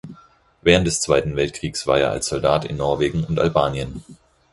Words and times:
Während 0.63 0.87
des 0.87 0.99
Zweiten 0.99 1.35
Weltkriegs 1.35 1.85
war 1.85 1.99
er 1.99 2.09
als 2.09 2.25
Soldat 2.25 2.65
in 2.65 2.77
Norwegen 2.77 3.23
und 3.23 3.39
Albanien. 3.39 4.03